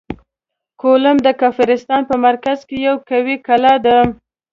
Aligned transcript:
کولوم 0.81 1.17
د 1.25 1.29
کافرستان 1.41 2.01
په 2.09 2.15
مرکز 2.25 2.57
کې 2.67 2.77
یوه 2.87 2.99
قوي 3.09 3.35
کلا 3.47 3.73
ده. 3.85 3.97